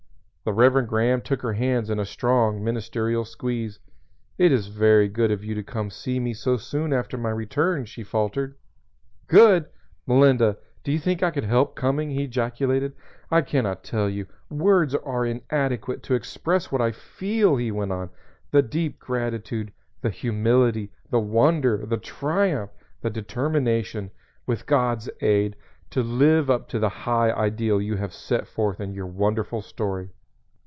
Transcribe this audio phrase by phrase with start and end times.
[0.43, 3.77] The Reverend Graham took her hands in a strong ministerial squeeze.
[4.39, 7.29] "It is very good of you to come to see me so soon after my
[7.29, 8.55] return," she faltered.
[9.27, 9.67] "Good
[10.07, 10.57] Melinda!
[10.83, 12.93] Do you think I could help coming?" he ejaculated.
[13.29, 17.91] "I can not tell you words are inadequate to express what I feel," he went
[17.91, 18.09] on,
[18.49, 19.71] "the deep gratitude,
[20.01, 22.71] the humility, the wonder, the triumph,
[23.01, 24.09] the determination,
[24.47, 25.55] with God's aid,
[25.91, 30.09] to live up to the high ideal you have set forth in your wonderful story.